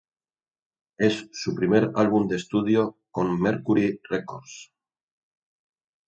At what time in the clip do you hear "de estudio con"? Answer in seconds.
2.27-3.39